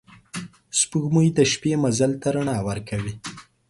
سپوږمۍ 0.79 1.27
د 1.37 1.39
شپې 1.51 1.73
مزل 1.83 2.11
ته 2.21 2.27
رڼا 2.35 2.57
ورکوي 2.67 3.13